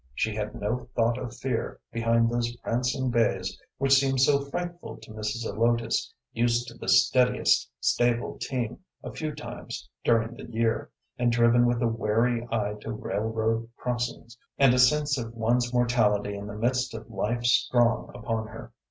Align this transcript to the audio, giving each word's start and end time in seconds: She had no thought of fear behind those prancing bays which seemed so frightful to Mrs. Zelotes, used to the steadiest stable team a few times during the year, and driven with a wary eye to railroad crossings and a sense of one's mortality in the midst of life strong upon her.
She 0.15 0.33
had 0.33 0.55
no 0.59 0.89
thought 0.95 1.19
of 1.19 1.35
fear 1.37 1.79
behind 1.91 2.27
those 2.31 2.55
prancing 2.55 3.11
bays 3.11 3.61
which 3.77 3.93
seemed 3.93 4.19
so 4.19 4.39
frightful 4.39 4.97
to 4.97 5.11
Mrs. 5.11 5.41
Zelotes, 5.43 6.11
used 6.33 6.67
to 6.69 6.73
the 6.75 6.89
steadiest 6.89 7.69
stable 7.79 8.39
team 8.39 8.79
a 9.03 9.11
few 9.11 9.31
times 9.35 9.87
during 10.03 10.33
the 10.33 10.45
year, 10.51 10.89
and 11.19 11.31
driven 11.31 11.67
with 11.67 11.83
a 11.83 11.87
wary 11.87 12.47
eye 12.51 12.77
to 12.81 12.91
railroad 12.91 13.69
crossings 13.77 14.35
and 14.57 14.73
a 14.73 14.79
sense 14.79 15.19
of 15.19 15.35
one's 15.35 15.71
mortality 15.71 16.33
in 16.35 16.47
the 16.47 16.57
midst 16.57 16.95
of 16.95 17.07
life 17.11 17.43
strong 17.43 18.09
upon 18.15 18.47
her. 18.47 18.73